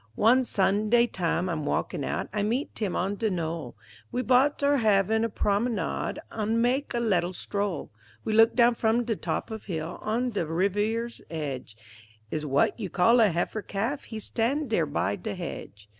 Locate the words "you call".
12.79-13.19